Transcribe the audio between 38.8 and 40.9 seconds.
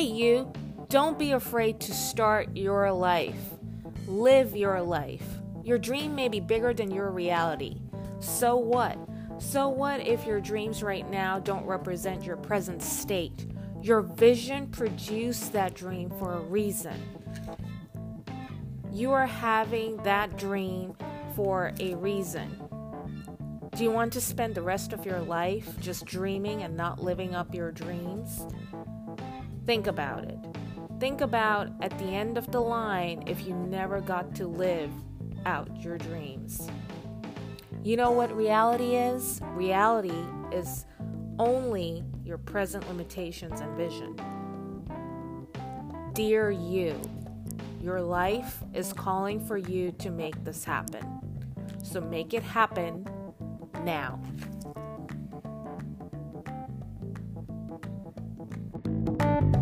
is? Reality is